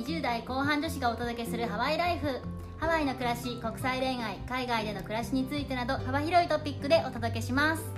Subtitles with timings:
[0.00, 2.40] 20代後半女子がお届けするハワイライフ。
[2.78, 7.84] ハワイの暮らし国際恋愛海外での暮らしについてなど幅広いトピックでお届けします。
[7.84, 7.90] こ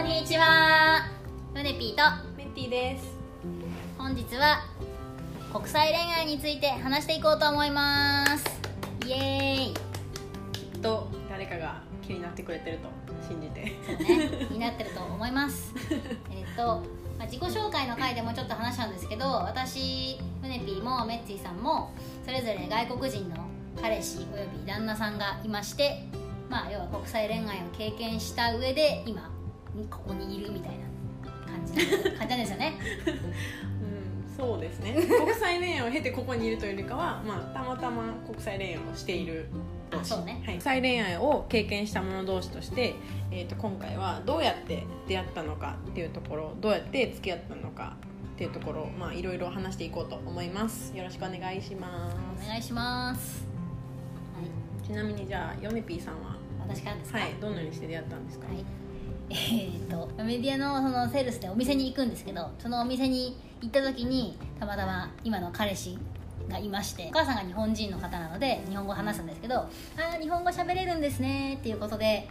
[0.00, 1.08] んにちは。
[1.54, 2.02] ヨネピーと。
[2.36, 3.04] メッティです。
[3.96, 4.64] 本日は
[5.52, 8.44] 国際恋愛について話していこうと思います。
[9.06, 9.20] イエー
[9.70, 9.74] イ。
[10.52, 12.88] きっと誰かが気になってくれてると
[13.26, 13.72] 信じて。
[13.86, 14.46] そうね。
[14.50, 15.74] になってると思います。
[16.30, 16.82] えっと、
[17.18, 21.92] まあ、自己紹介の回でもちょっと話したんですけど私ムネピーもメッツィさんも
[22.24, 23.36] それぞれ外国人の
[23.80, 26.04] 彼氏および旦那さんがいまして
[26.50, 29.30] まあ要は国際恋愛を経験した上で今
[29.88, 32.72] ここにいるみたいな感じな感じなんですよね。
[33.86, 34.02] うん
[34.36, 34.94] そうですね。
[35.06, 39.46] 国際恋愛を経てここにいるというよりかは、まあ、たまたま国際恋愛をしている
[39.92, 40.42] あそうね。
[40.44, 42.94] はい、国際恋愛を経験した者同士として、
[43.30, 47.96] えー、と今回はどうやって出会ったのかっていうところどうやって付き合ったのか
[48.34, 50.96] っていうところをまあいろいろ話していこうと思います。
[50.96, 52.16] よろしくお願いします。
[52.44, 53.46] お願いします、
[54.34, 58.64] はちなみにじゃあヨネピーさんは、い、私からですか、はい、どのようにして出会ったんですか、はい、
[59.30, 65.98] えー、とメディアのそのセールスでお店に行くんですけどそのお店に行った時にたまたま今の彼氏
[66.52, 69.68] がいましてお母さんが日本人の方なので日本語を話すんですけど「あ
[70.14, 72.28] あ日本語喋れるんですね」っていうことで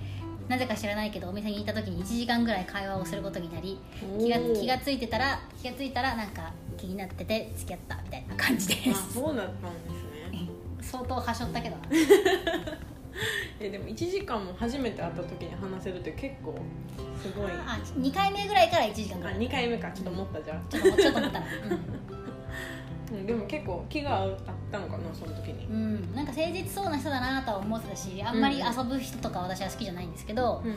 [0.47, 3.79] なぜか知らないけどお店に行った時に1時間ぐらい会話をすることになり
[4.19, 9.93] 気が気がついてたら気がついたらなんか気になってて付き合ったみたいな感じであすそうだったんです
[10.31, 10.49] ね。
[10.81, 11.81] 相当はしょったけどな。
[13.59, 16.55] えでも1時間も初めて会った時に話せるって結構
[17.21, 17.51] すごい。
[17.51, 19.39] あ2回目ぐらいから1時間ぐあらい。
[19.39, 19.91] 2回目か。
[19.91, 22.20] ちょっと思ったじゃん、ちょっとちょっと思ったな、うん、
[23.25, 25.65] でも結構気が合うあったのかなその時に。
[25.65, 25.75] うん。
[25.75, 30.75] うん、なんか誠実そうな人だなとは思ってたしあんまり遊ぶ人とか私は好きじゃないんですけど、うん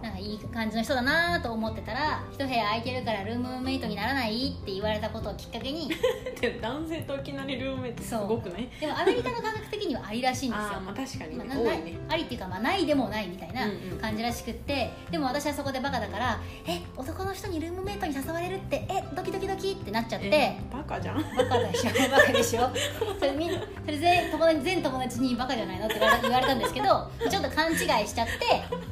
[0.00, 5.90] なんかいい感じの人だなと思ってたら一部屋空いてるからルームメイトにならないって言われたことをきっかけに
[6.40, 8.68] で男性といきなりルームメイトすごくない？
[8.80, 10.64] でもアメリカの感覚的にはありらしいんですよ。
[10.64, 11.98] あーまあ確かにね、まあなね。
[12.08, 21.16] ありっていうか、まあ、ないでもないみたいなうんうん感じらしくって、でも私はそこでバカだから「え男の人にルームメイトに誘われるってえドキドキドキ」ってなっちゃってえバカじゃん。
[21.36, 21.90] バカでしょ。
[22.10, 22.70] バカでしょ。
[23.18, 28.32] それみんそれ全友達全友達にバカじゃないのって言われたんですけどちょっと勘違いしちゃって、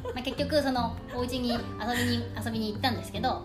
[0.21, 3.43] あ、結局そのお家に遊びに遊びに行ったんですけど、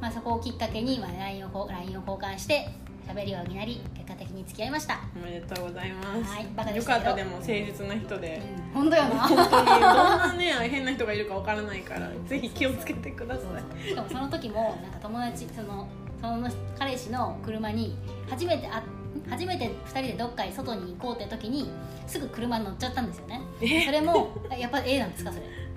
[0.00, 2.68] まあ、そこをきっかけに、まあ、LINE をを交換して
[3.08, 8.42] 喋るようになり結果的に付き合いました、おめでとうございます、はいバカでよかったでも誠実な人で、
[8.74, 9.08] うん、本当よな。
[9.20, 13.42] 本当にどんなね変な人がいるかわからないからぜひ気をつけてくださ
[13.84, 13.88] い。
[13.88, 15.88] しかもその時もなんか友達その
[16.20, 17.96] その彼氏の車に
[18.28, 18.82] 初めてあ
[19.30, 21.70] 初めて2人でどっかに外に行こうって時に
[22.06, 23.40] すぐ車に乗っちゃったんですよね。
[23.62, 23.86] え？
[23.86, 24.28] それも
[24.58, 25.67] やっぱ A なんですかそれ、うん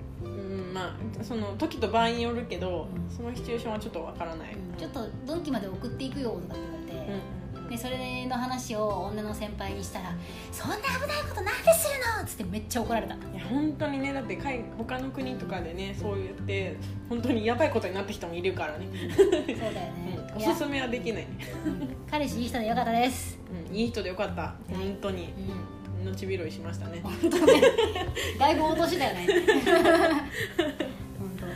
[0.72, 3.10] まあその時と場合によるけど、うん。
[3.14, 7.12] そのシチュエーションはちょっとわからない、ちょっとドンキまで送っていくよとかって言われて、
[7.56, 7.68] うん。
[7.68, 10.14] でそれの話を女の先輩にしたら
[10.52, 13.14] 「そんな危ないことなんでするの!」っつってめっちゃ怒られた。
[13.14, 16.76] いや本当にねだって海他の国とかでねそう言って
[17.08, 20.18] 本当にやばいことになった人もいるからね、そうだよね。
[20.34, 21.22] うん、おすすめはできない。
[21.22, 21.28] ね、
[21.64, 21.96] うん。
[22.10, 23.38] 彼氏いい人でよかったです。
[23.70, 24.54] うん、いい人でよかった。
[24.68, 25.24] 本当に。
[25.24, 25.71] うん
[26.02, 27.00] 命拾いしましたね。
[27.02, 27.62] 本当ね
[28.38, 29.26] だいぶ落としだよね。
[31.18, 31.46] 本当。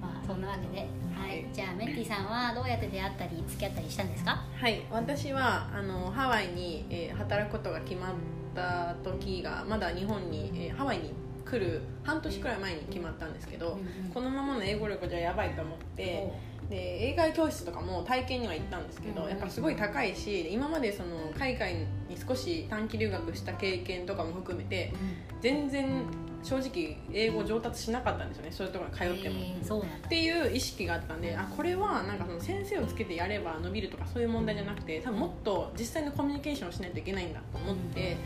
[0.00, 4.42] まあそんなわけで、はい、じゃあメッティさんはどうやって出会ったり付き合ったりしたんですか？
[4.60, 4.82] はい。
[4.90, 8.14] 私はあのハワイに、えー働くことが決まっ
[8.54, 11.12] た時がまだ日本に、えーハワイに
[11.44, 13.78] 来る半年くらい前に決まったんですけど、
[14.12, 16.30] このままの英語力じゃやばいと思って
[16.68, 21.08] で英会教室とかも体験には行ったんですけど、うんやっぱすごい高いし今までその
[21.38, 21.86] 海外に
[22.26, 24.92] 少し短期留学した経験とかも含めて
[25.40, 26.04] 全然
[26.42, 29.36] 正直英語上達しなかったんですよねそういうところに通っても。
[29.40, 29.48] えー
[30.06, 38.16] っていう意識があったんであこれはなんかその先生をつけてやれば伸びるとかそういう問題じゃなくて多分もっと実際のコミュニケーションをしないといけないんだと思って、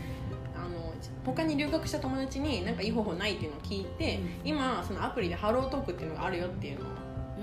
[0.55, 0.93] あの
[1.25, 4.49] 他に留学した友達になんかいい方法ないっていうのを聞いて、うん。
[4.49, 6.89] 今そのアプリでハロートークっていうのがあるよっていうのを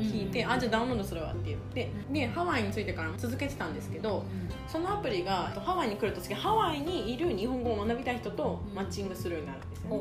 [0.01, 4.25] 聞いて、うんあじゃあダウンロードするわって言ってでハワイについてから続けてたんですけど
[4.67, 10.01] そのアプリがハワイに来ると次ハワイにいる日本語を学びたい人とマッチングするようになるんですよね。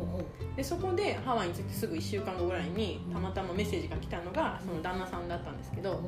[0.55, 6.01] でそこでハワイに着いてすぐ1週間後ぐらいにたまたまメッセージが来たのがその旦那さんだったんですけど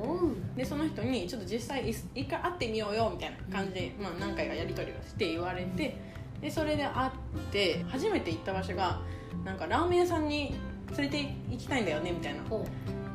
[0.56, 5.98] でその人にちょっと実際い一回会ってみようよみたいな感じで、まあ、何回かやり取りをして言われて
[6.42, 7.12] でそれで会っ
[7.52, 9.02] て初めて行った場所が
[9.46, 10.54] なんかラーメン屋さんに
[10.98, 12.44] 連れて行きたいんだよねみたいな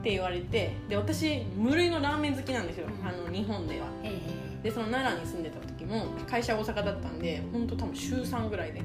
[0.06, 2.87] って言われてで私無類のラーメン好きなんですよ。
[3.05, 3.88] あの日本では。
[4.62, 8.82] でその奈良に住んでた時も会社大阪だったんで本当多分週3ぐらいで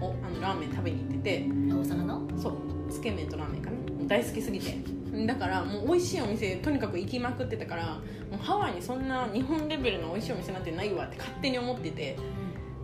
[0.00, 1.40] おあのラーメン食べに行ってて。
[1.40, 1.44] 大
[1.84, 2.38] 阪の？
[2.38, 2.54] そう。
[2.90, 3.76] つけ麺とラーメンかな。
[3.76, 4.78] うん大好きすぎて。
[5.26, 7.96] だからもう美味しいお店とにかく行きまくってたから
[8.30, 12.16] もうハワイにそんな日本レベルの美味しいお店なんてないわって勝手に思ってて。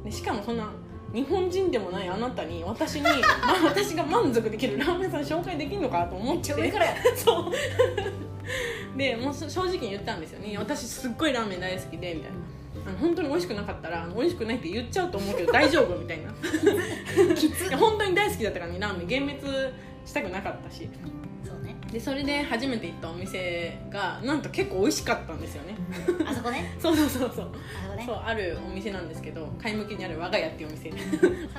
[0.05, 0.70] でしかもそんな
[1.12, 6.53] 日本人でもないあなたに私に、 まあ、私が満足できるラーメン屋さん紹介できるのかと思って。
[7.17, 8.99] そう。
[8.99, 10.56] でもう正直に言ったんですよね。
[10.58, 12.37] 私すっごいラーメン大好きでみたいな。
[12.87, 16.32] あの本当に美味しくなかったら美味しくないって言っちゃうと思うけど大丈夫みたいな。
[17.35, 19.73] きついや本当に大好きだったからねラーメン幻滅
[20.05, 20.88] したくなかったし
[21.93, 25.77] でそれで初めて行ったお店がなんと結構美味しかったんですよね。
[26.27, 26.75] あそこね？
[26.81, 27.47] そうそうそうそう。
[27.47, 28.05] あそこね？
[28.06, 30.91] そうあるお店なんですけど買い向きにある我が家っていうお店。
[30.91, 30.97] サ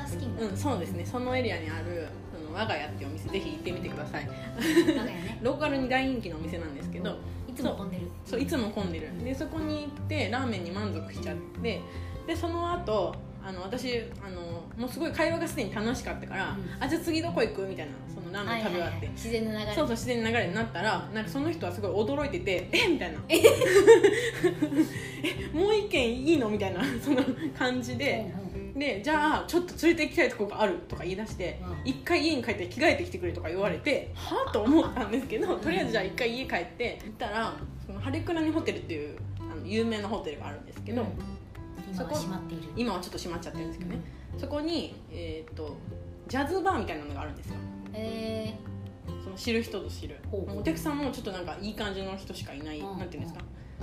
[0.03, 1.05] ウスキングうんそうですね。
[1.05, 4.25] そのエリアにあるその我が家っていうお店ぜひ行ってみてください。
[4.25, 5.39] ね。
[5.41, 8.03] ローカルに大人気のお店なんですけどいつも混んでる？
[8.25, 9.23] そういつも混んでる。
[9.23, 11.81] でそこに行ってラーメンに満足しちゃって
[12.27, 13.15] でその後
[13.47, 14.41] あの私あの
[14.77, 16.83] もうすごい会話がすでに楽しかったから、うん。
[16.83, 17.61] あじゃあ次どこ行く？
[17.65, 19.65] みたいなそのラーメン食べ終わって、はいはいはい自然の流れ。
[19.65, 22.87] そうそう自然な流れになったらなんかその人はすごい驚いてて「え？
[22.89, 23.37] みたいな「え？
[25.53, 27.23] もう一軒いいの?」みたいなその
[27.57, 28.29] 感じで、
[28.75, 31.89] でじゃあちょっと連れて行きたいとこがあるとか言い出してうん。
[31.89, 37.53] 一回家に帰って着替えてきてくれとか言われてはあと思ったんですけどとりあえずじゃあ一回家帰って行ったら
[37.85, 41.07] そのハレクラニホテルっていうあの有名なホテルがあるんですけど、うん
[42.03, 42.63] 今は閉まっている。
[42.75, 44.01] 今はちょっと閉まっちゃってるんですけどね、
[44.37, 45.75] そこに、えー、と
[46.27, 47.55] ジャズバーみたいなのがあるんですよ
[47.93, 48.53] え
[49.23, 50.19] その知る人ぞ知る。
[50.31, 53.41] お客さんもちょっとなんかいい感じの人しかいない、うんなんていうんですか？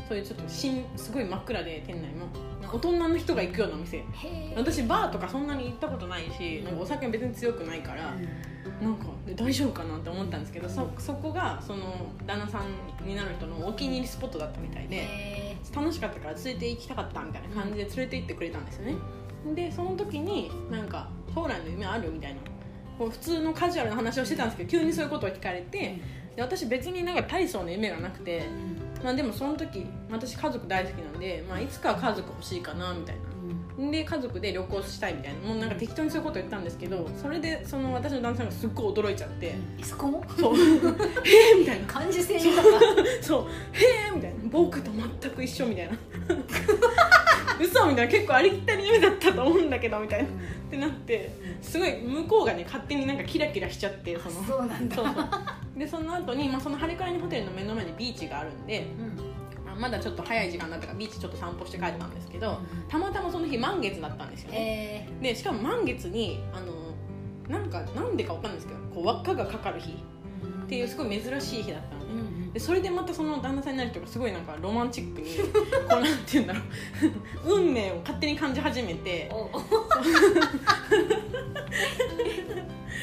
[0.09, 2.27] そういうちょっとしんすごい真っ暗で店内も
[2.73, 4.03] 大人の人が行くようなお店
[4.57, 8.13] 私バーとかそんなに行ったことないし、なんかお酒も別に強くないから、
[8.83, 18.97] なんかで大丈夫かなって思ったんですけど、そそこがその旦那さんになる人のお気に入りスポットだったみたいで、へ楽しかったから連れて行きたかったみたいな感じで連れて行ってくれたんですよね。
[19.55, 22.41] でその時になんか将来の夢あるみたいな。
[22.99, 26.01] こう普通のカジュアルな話をしてたんですけど急にそういうことを聞かれて
[26.37, 28.45] で私別になんか大層な夢がなくて、
[29.03, 33.23] まあ、でもその時私家族大好きなんで、まあ、いつかは家族欲しいかなみたいな
[33.91, 40.25] で家族で旅行したいみたいなもうなんか適当にそういうこと言ったんですけどそれでその私の旦那さんがすっごい驚いちゃってえそこも？
[40.39, 40.55] そう。
[40.59, 41.87] えーみたいな。
[41.87, 42.69] 感受性豊か。
[43.23, 43.43] そう
[43.73, 44.37] 「へえ」みたいな。
[44.51, 44.91] 僕と
[45.21, 45.93] 全く一緒みたいな。
[47.61, 48.13] 嘘みたいな。
[48.13, 50.29] 結構ありきたり夢だったと思うんだけどみたいな。
[50.29, 50.31] っ
[50.71, 51.31] てなって
[51.63, 54.45] すごい向こうがね勝手になんかキラキラしちゃってその。
[54.47, 54.97] そうなんだ。
[54.97, 55.07] そう。
[55.79, 59.14] でその後にまあそのハリカラニホテルの目の前にビーチがあるんでうん
[59.75, 65.09] まだちょっと早い時間だったからビーチちょっと散歩して帰ったんですけどたまたまその日満月だったんですよね。
[65.21, 66.85] えでしかも満月にあの
[67.49, 69.91] なんかなんでかわかんないですけどこう輪っかがかかる日。
[69.91, 72.13] ー、っていうすごい珍しい日だったのね。
[72.13, 72.53] うんうん。
[72.53, 75.29] でそれでまたその旦那さんになる人がすごいなんかロマンチックに
[75.89, 76.65] こうなんて言うんだろう。
[77.61, 79.31] 運命を勝手に感じ始めて。
[79.31, 79.51] お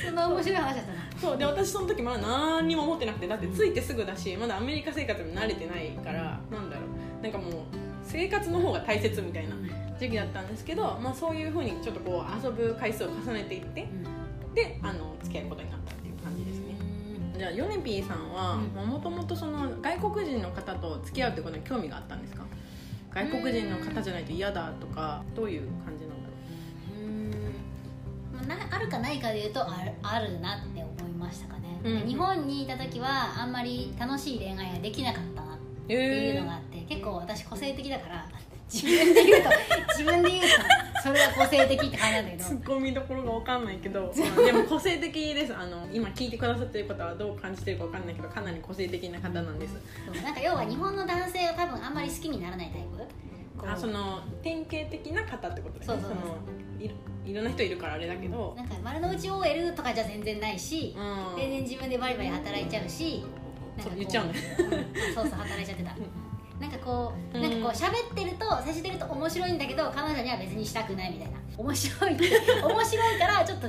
[0.06, 6.81] そんな面白い話だったなそうで私その時まだ何にも思ってなくてだって着いてすぐだしまだアメリカ生活に慣れてないからなんだろ
[7.19, 7.23] う。
[7.23, 7.53] なんかもう
[8.03, 9.56] 生活の方が大切みたいな
[10.00, 13.88] 時期だったんですけど、まあ、そういうふうにちょっとこう遊ぶ回数を重ねていって
[14.56, 16.75] であの付き合うことになったっていう感じですね。
[17.38, 18.89] じゃあヨネピーさんはうん。
[18.89, 22.44] もともとその外国人の方と付き合うってことに興味があったんですか？
[23.13, 27.31] 外国人の方じゃないと嫌だとかどういう感じなんだろうん。
[28.33, 30.81] まあなあるかないかで言うとあるあるなって
[31.83, 32.07] うん。
[32.07, 38.26] 日本にいた時はあんまり楽しい恋愛ができなかったなっうていうのえがあって、結構私個性的だから
[38.71, 39.50] 自分で言うと
[39.97, 40.47] 自分で言うと
[41.04, 42.44] それは個性的って感じなんだけど。
[42.44, 45.56] ツッコミどころが分かんないけど、 まあでも個性的です。
[45.56, 49.73] あの今聞いてくださってる方はどう感じてるか分かんないけどかなり個性的な方なんです。
[50.23, 53.31] なんか要は日本の男性を多分あんまり好きにならないタイプ？
[53.65, 55.95] あその典型的な方ってことですね。
[55.95, 56.18] そうそうそう。
[56.18, 56.37] の
[56.80, 61.37] いろいろんな人いるからあれだけど、なんか丸の内 OL とかじゃ全然ないし、うん。
[61.37, 63.23] 全然自分でバリバリ働いちゃうし
[63.77, 65.13] なんかこそう言っちゃうねうん。
[65.13, 65.95] そうそう働いちゃってた。
[66.59, 71.39] なんかこうなんかこう喋ってると接してると面白いんだけど彼女には別にしたくないみたいな。
[71.57, 73.68] 面白い面白いからちょっと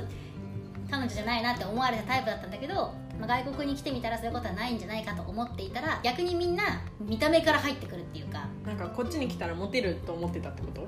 [0.89, 2.93] 彼女じゃないなって思われたタイプだったんだけど、
[3.25, 6.63] まあ、外国に来てみたらそういうことはないんじゃないかと思っていたら逆にみんな
[6.99, 10.85] 見た目から入ってくるっていうかなんかこっちに来たらモテると思ってたってこと？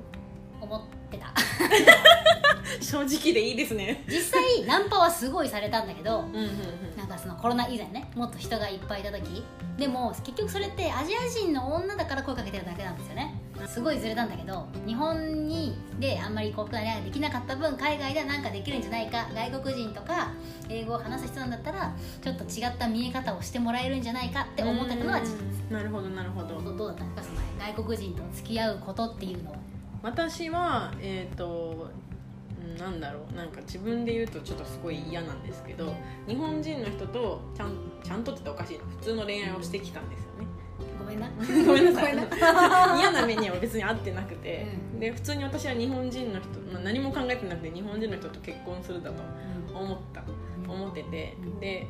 [0.60, 1.27] 思ってた
[3.07, 4.03] 正直でいいですね。
[4.07, 6.97] 実際ナンパはすごいされたんだけどうんうんうん。
[6.97, 9.43] なんかそのコロナ以前ねもっと人がいっぱいいた時
[9.77, 13.41] でも結局それってアジア人の女だから声かけてるだけなんですよね。
[13.67, 20.31] すごいずれたんだけど日本にであんまり国内恋愛ができなかった分海外では何かできるんじゃないか外国人とか
[20.69, 25.38] 英語を話す人なんだったらちょっと違った見え方をしてもらえるんじゃないかって思ってたのは事実。
[25.69, 25.74] うん。
[25.74, 26.59] なるほどなるほど。
[26.62, 27.03] どどうだった？
[27.05, 29.57] んですかその外国人と付き合うことっていうのは？
[30.03, 31.89] 私はえっ、と
[32.77, 35.93] なんだろうなんか自分で言うとちょっとすごい嫌なんですけど
[36.27, 40.48] 日本人の人とちゃんちゃんとって言ったらおかしいな普通の恋愛をしてきたんですよね。
[41.00, 41.29] ごめんな。
[41.65, 42.13] ごめんなさい。
[43.00, 45.00] 嫌な目には別に会ってなくて、うん。
[45.00, 49.22] で普通に私は日本人の人、まあ、何も考えてなくて日本人の人と結婚するだと
[49.74, 50.24] 思った。
[50.67, 51.38] 思ってて。
[51.41, 51.60] うん。
[51.60, 51.88] で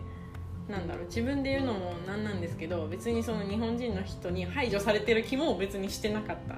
[0.68, 6.56] なんだろう自分で言うのもなんなんですけど別にその日本人の人に排除されてる気も別にしてなかった、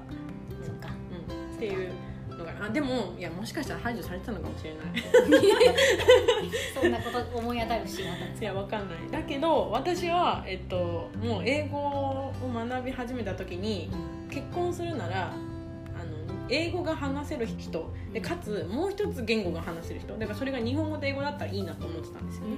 [0.64, 0.88] そっか。
[1.30, 1.92] うん、っていう
[2.60, 4.82] あでもいやもしかしたら排除されてたのかもしれない。
[6.74, 8.24] そんなこと思い当たる節があった。
[8.26, 8.98] んですいやわかんない。
[9.10, 13.90] だけど私は、えっと、もう英語を学び始めた時に
[14.30, 15.36] 結婚するならあの
[16.48, 17.92] 英語が話せる人。
[18.12, 20.16] でかつもう一つ言語が話せる人。
[20.16, 22.56] だからそれが日本語と英語だったらいいなと思ってたんですよね、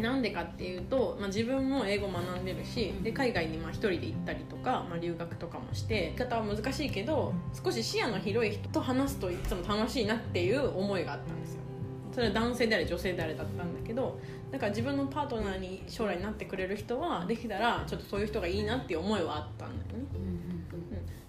[0.00, 7.32] なんでかっていうと、まあ、自分も英語学んでるしで海外にまあ一人で行ったりとか、まあ、留学とかもして言い方は難しいけど
[7.64, 11.60] 少し視野の広い人と話すといつも楽しいなっていう思いがあったんですよ。
[12.12, 14.18] それは男性であれ女性であれだったんだけど
[14.50, 20.00] だから自分のパートナーに将来なってくれる人はできたらちょっとそういう人がいいなっていう思いはあったんだよね。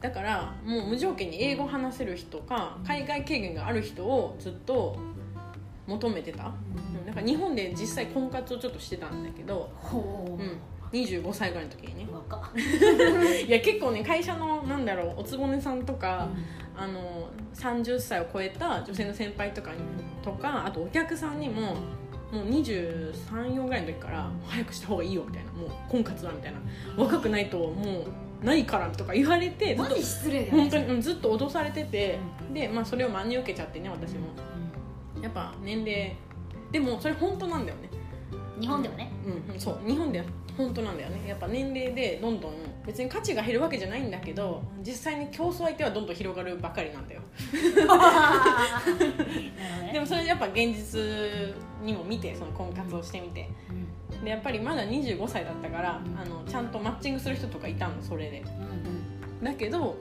[0.01, 4.97] だからもう無条件に英語話せる人か海外経験がある人をずっと
[5.85, 10.59] 求めてた、うん、なんか日本で実際婚活をちょっとしてたんだけど、ほう、うん、
[10.91, 12.07] 25歳ぐらいの時にね。
[13.47, 16.29] いや結構ね会社のなんだろうおつぼねさんとか、
[16.75, 19.77] あの30歳を超えた女性の先輩とかに
[20.23, 21.75] とかあとお客さんにも
[22.31, 26.59] もう234ぐらいの時から早くした方がいいよみたいなもう婚活はみたいな。
[26.95, 28.05] 若くないとも
[28.41, 30.69] うないからとか言われてずっと失礼本ね。
[30.71, 32.19] 当にうんずっと脅されてて
[32.53, 34.27] で、まあ、それを真に受けちゃってね私も。
[35.21, 36.15] やっぱ年齢
[36.71, 37.89] でもそれ本当なんだよね。
[38.59, 39.11] 日本ではね。
[39.25, 40.25] うん、うんそう日本では
[40.57, 41.27] 本当なんだよね。
[41.27, 42.53] やっぱ年齢でどんどん
[42.85, 47.21] 別に価値が減るわけじゃないんだけど実際に競争相手はどんどん広がるばかりなんだよ。
[49.91, 51.01] でもそれやっぱ現実
[51.83, 53.49] にも見てその婚活をしてみて。
[53.69, 53.87] うん。
[54.23, 58.43] でやっぱりまだ25歳だったからあのちゃんとマッチングする人とかいたのそれで。
[59.39, 59.43] うん。
[59.43, 59.97] だけど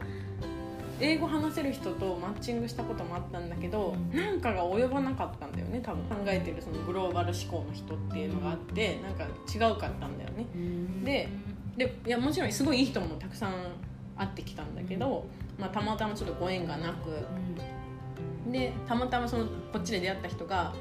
[1.00, 4.16] 英語話せる人とマッチングしたこともあったんだけど、うん。
[4.16, 6.04] なんかが及ばなかったんだよね多分。
[6.04, 10.46] 考えてるそのグローバル思考の人っていうのがあってなんか違うかったんだよね。
[10.54, 11.04] うん。
[11.04, 11.28] で
[11.76, 13.52] でいやもちろんすごいいい人もたくさん
[14.16, 15.26] 会ってきたんだけど、
[15.58, 17.26] まあ、たまたまちょっとご縁がなく。
[18.50, 20.74] でたまたまそのこっちで出会った人が、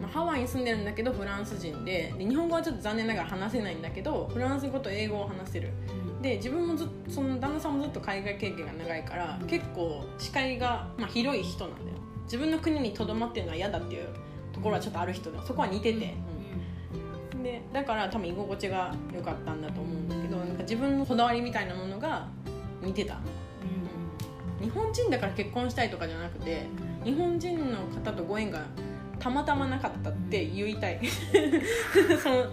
[0.00, 2.12] まあ、ハワイに住んでるんだけどフランス人で。
[2.18, 5.70] で日本語はちょっと残念ながら話せないんだけどフランス語と英語を話せる。
[6.20, 11.96] で自分もずっとその旦那さんもずっと海外経験が長いから結構視界が、まあ、広い人なんだよ。
[12.24, 14.06] 自分の国にとどまってるのは嫌だっていう
[14.52, 16.14] ところはちょっとある人でそこは似てて、
[17.34, 17.42] うん。
[17.42, 22.28] でだから多分居心地が良かったんだと思うんだけどなんか自分のこだわりみたいなものが
[22.82, 23.18] 似てた。
[24.60, 26.66] 日本人だから結婚したいとかじゃなくて
[27.02, 28.64] 日本人の方とご縁が
[29.22, 30.98] たまたまなかったって言いたい。
[32.20, 32.50] その、うん、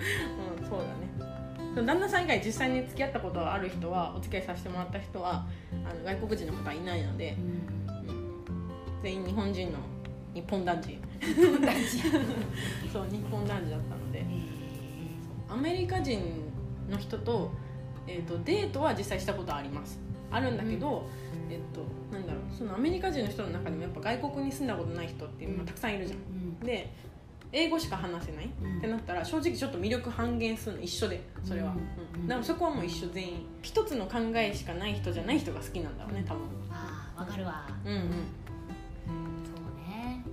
[0.69, 1.85] そうだね。
[1.87, 7.35] 旦那さん以外実際に付き合ったことがある人はお付き合いさせてもらった人はあの外国人の方はいないので
[9.01, 9.79] 全員日本人の
[10.35, 10.99] 日本男児。
[12.93, 14.23] そう日本男児だったので。
[15.49, 16.21] アメリカ人
[16.87, 17.51] の人と,、
[18.05, 19.99] えー、とデートは実際したことあります。
[20.29, 21.09] あるんだけど、
[21.49, 26.59] えっとなんだろうそのアメリカ人の人の中でもやっぱ外国に住んだことない人っていうのがたくさんいるじゃん。
[26.59, 26.91] で
[27.51, 31.73] 英語しか話せない、ってなったら正直ちょっと魅力半減するの一緒でそれは、
[32.15, 32.21] うん。
[32.21, 32.27] うん。
[32.27, 33.45] だからそこはもう一緒全員。
[33.63, 36.43] 一つの考えしかない人じゃない人が好きなんだろうね多分。
[36.69, 37.67] ああわかるわ。
[37.83, 38.01] うんうん。
[39.43, 40.23] そうね。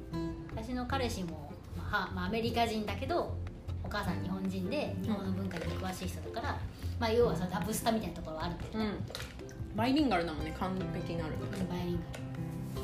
[0.54, 3.34] 私の彼氏も、まあはまあ、アメリカ人だけど
[3.82, 6.58] お母さん日本人で日本の文化に詳しい人だから、
[6.98, 9.35] まあ、要はさダブスタみたいなところはあるんだよね、うん
[9.76, 11.34] バイリンガルだもんね完璧になる
[11.68, 12.26] バイリンガル。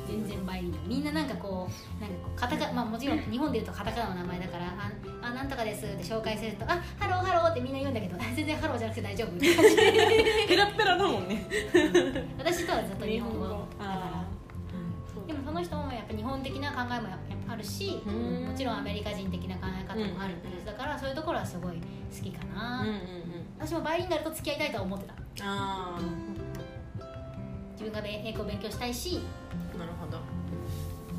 [0.07, 0.87] 全然バイリンガル。
[0.87, 9.31] みんななんかこうなんかこうカタカまあもちろん日本でいうとカタカナの名前だからああなんとかですって紹介するとあ Hello Hello ってみんな言うんだけどあ全然ハローじゃなくて大丈夫。
[9.31, 9.83] みたいな感じで
[10.47, 11.47] ペラッペラだもんね。
[12.37, 13.47] 私とはずっと日本語。
[13.47, 14.25] だかあ
[15.17, 18.45] らでもその人もやっぱ日本的な考えもやっぱあるしうん。
[18.49, 23.01] もちろんアメリカ人的な考え方もあるっていう人だからそういうところはすごい好きかな、うんうんうん。
[23.57, 25.13] 私もバイリンガルと付き合いたいとは思ってた。
[25.45, 25.99] あ
[27.73, 29.19] 自分が英語を勉強したいし。
[29.75, 30.19] あなるほど。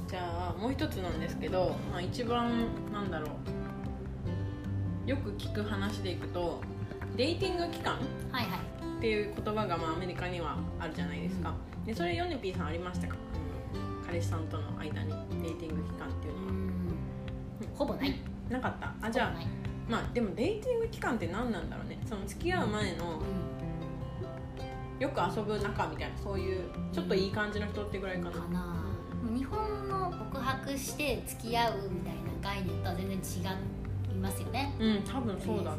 [0.09, 3.27] じゃあもう一つなんですけど、まあ、一番なんだろ
[5.07, 5.11] う。
[5.11, 6.61] よく聞く話でいくと
[7.17, 7.99] デイティング期間
[8.31, 8.59] はいはい。
[8.99, 11.53] っていう言葉がまあアメリカにはあるじゃないですか、
[11.85, 13.17] でそれヨネピーさんありましたか？
[14.07, 15.11] 彼氏さんとの間に
[15.43, 16.53] デイティング期間っていうのは。
[17.75, 18.15] ほぼない。
[18.49, 18.95] なかった？
[19.03, 19.33] あじゃあ
[19.91, 21.99] まあでもデイティング期間って何なんだろうね。
[22.09, 23.21] その付き合う前の
[25.01, 26.61] よく遊ぶ仲みたいなそういう
[26.93, 28.33] ちょっといい感じの人ってぐらいかな。
[28.33, 28.85] かな。
[29.37, 34.75] 日本の告白して付き合うみたいな概念とは全然違いますよね。
[34.79, 35.79] うん多分そうだね。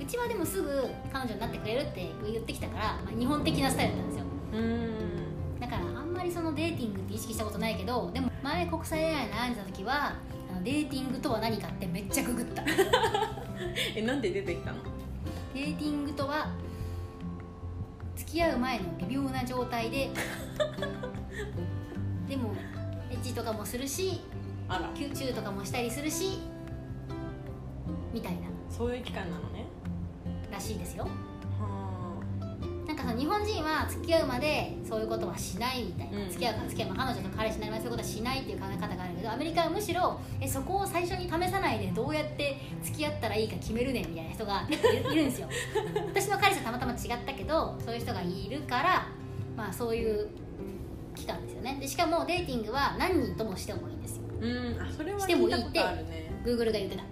[0.00, 4.24] うちはでもすぐ彼女になってくれるって言ってきたから、まあ、日本的なスタイルなんですよ。
[4.54, 5.60] うん。
[5.60, 10.14] だからあんまりそのデーティングって意識したことないけどでも前国際恋愛悩んでた時は
[10.50, 12.62] あのデーティングとは何かってめっちゃググった。
[12.62, 12.72] デ
[13.96, 14.78] えなんで出てきたの？
[15.54, 16.65] ーティングとは付
[18.36, 20.10] き合う前の微妙な状態で
[22.28, 22.52] でも
[23.10, 24.20] エッチとかもするし
[24.68, 24.90] あら。
[24.94, 26.40] キュチューとかもしたりするし
[28.12, 28.40] みたいな。
[28.68, 29.64] そういう期間なのね。
[30.52, 31.08] らしいですよ
[33.06, 38.58] その日本人は付き合うまでそういうことはしないみたいな、うん付き合うか付き合う、まあ彼女と彼氏になりますそういうことはしないっていう。
[38.58, 45.48] 考え方があるけどアメリカはむしろえそこを最初に試さないでどうやって付き合ったらいいか決めるねんみたいな人がいるんですよ。
[46.08, 49.06] 私の彼氏はたまたま違ったけどそういう人がいるから
[49.56, 50.28] まあそういう
[51.14, 51.76] 期間ですよね。
[51.80, 54.22] でしかもデーティングは何人ともしてもいいんですよ。
[54.32, 55.94] あうんあそれはしてもいいってたあ
[56.44, 57.04] グーグルが言ってた。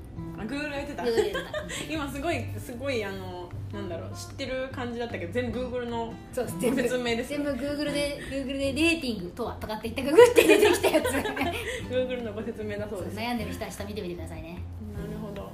[0.44, 1.04] Google が言ってた。
[1.88, 7.30] 今すごいすごいあのなんだろう知ってる感じだったけど全部グーグルのそうですご説明です。
[7.30, 11.04] 全部 Google で Google でデーティングとはとかって言ってググって出てきたやつ。
[11.90, 13.16] グーグルのご説明だそうです。
[13.16, 14.58] なる悩んでる人は下見てみてくださいね、
[15.20, 15.42] ほど。
[15.42, 15.48] う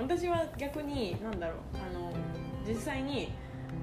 [0.00, 2.12] 私は逆になんだろうあの
[2.66, 3.32] 実際に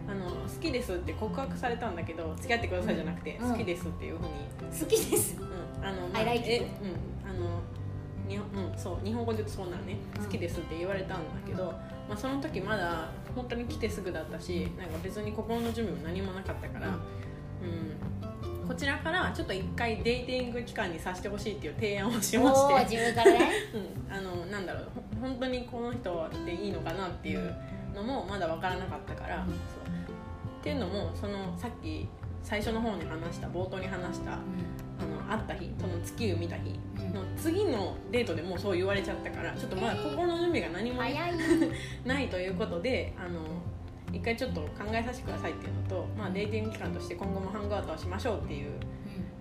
[0.07, 3.51] あの好きですって告白されたんだけど付き合ってくださいじゃなくて、うん。
[3.51, 5.37] 好きですっていうふうに、ん、好きです。
[5.39, 7.29] うん、あの、I like it えうん。
[7.29, 7.59] あの
[8.27, 9.97] にうん、そう日本語で言うとそうなのね。
[10.17, 10.23] うん。
[10.23, 11.73] 好きですって言われたんだけど、
[12.11, 23.51] まあ、その時まだ本当に来てすぐだったしなんか別に心の準備も何もなかったから、うん、こちらからちょっと一回デーティング期間にさせてほしいっていう提案をしまして、自分からね。
[24.09, 24.83] うん、あのなんだろう
[25.21, 27.55] ほ本当にこの人っていいのかなっていう
[27.95, 29.47] のもまだ分からなかったから、うん。
[29.47, 29.57] そう。
[30.59, 32.09] っていうのもそのさっき
[32.43, 34.37] 最初の方に話した冒頭に話した
[35.01, 37.13] あの会った日その月を見た日うん。
[37.13, 41.31] の次のデートでもうそう言われちゃったからちょっとまだ心の準備が何も早い。
[42.05, 43.39] ないということであの
[44.13, 48.71] 一回ちょっと考えさせてくださいっていうのと、まあ、デーティング期間として今後もハングアウトをしましょうっていう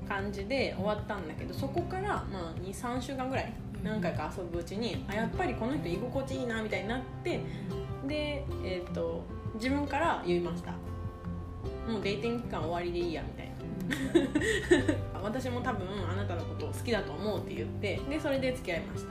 [0.09, 7.41] 感じで終わったんだけどそこから、まあ、23週間ぐらい何回か遊ぶうちにあやっぱりこの人居心地いいなみたいになって
[8.07, 9.23] で、えー、と
[9.55, 10.73] 自分から言いました。
[11.91, 13.49] もうデーティング期間終わりでいいやみたい
[14.89, 19.11] な私も多分あなたのことを好きだと思うって言ってでそれで付き合いました。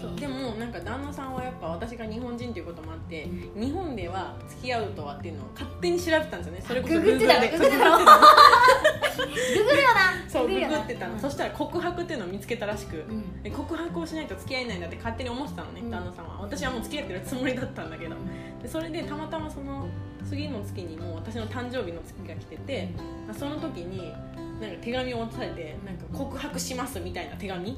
[0.00, 3.26] そうでもなんか旦那さんはやっぱ私が日本人っていうこともあって
[3.56, 6.60] 日本では付き合うとはっていうのを勝手に調べてたんですよね。
[6.60, 10.28] それこそググってたググってたググるよな。
[10.28, 11.20] そうググってたの、うん。
[11.20, 13.42] そしたら告白っていうのを見つけたらしく、うん。
[13.42, 15.90] で告白をしないと付き合えないんだって勝手に思ってたのね、うん。
[15.90, 16.42] 旦那さんは。
[16.42, 18.14] 私はもう付き合ってるつもりだったんだけど。
[18.62, 19.86] でそれでたまたまその
[20.28, 22.90] 次の月にもう私の誕生日の月が来てて、
[23.32, 24.12] その時に
[24.60, 27.76] なんか手紙を渡されてなんか告白しますみたいな手紙。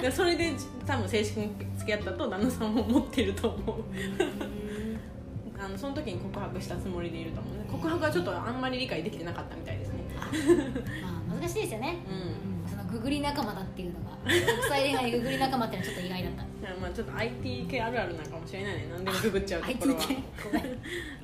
[0.00, 0.52] でそれで
[0.86, 3.84] 多分正式に付き合ったと旦那さんも思ってると思う。
[5.60, 7.56] あのその時に告白したつもりでいると思う。
[7.58, 9.98] ね告白はちょっとあんまり理解できてなかったみたいですね。
[11.04, 11.98] あまあ難しいですよね。
[12.08, 12.70] うん。
[12.70, 16.48] そのググり仲間だっていうのが国際恋愛ググり仲間っていうのはちょっと意外だった。
[16.80, 18.88] まあちょっと IT 系あるあるなのかもしれないね。
[18.90, 20.00] 何でもググっちゃうところは。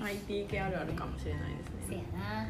[0.05, 2.49] IT 系あるあるかもしれないですせねやな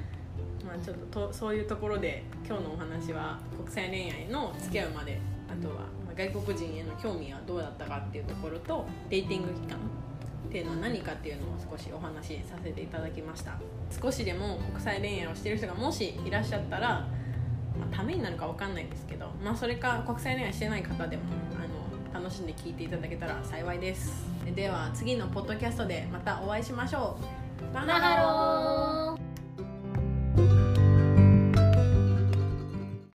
[0.65, 13.59] まあちょっととそういうところで今日のお話は国際恋愛の付き合うまであとは外国人への興味はどうだったかっていうところとデーティング期間っていうのは何かっていうのを少しお話しさせていただきました。
[13.91, 16.89] 少しでも国際恋愛をしてる人がもしいらっしゃったら、
[17.79, 21.23] まあ、ためになるかわかんないですけど、まあ、それか国際恋愛してない方でも
[22.15, 24.25] あの楽しんで聞いていただけたら幸いです。
[24.55, 27.19] では次のポッドキャストでまたお会いしましょ
[27.73, 27.75] う。
[27.75, 29.14] マハロー。